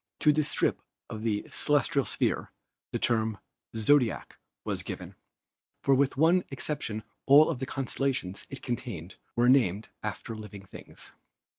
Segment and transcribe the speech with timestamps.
[0.21, 0.81] To this strip
[1.11, 2.51] of the celestial sphere
[2.91, 3.37] the term
[3.75, 5.13] "zodiac" was given,
[5.83, 11.11] for with one exception all of the constellations it contained were named after living things.